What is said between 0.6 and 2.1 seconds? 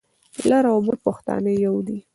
او بر پښتانه يو دي.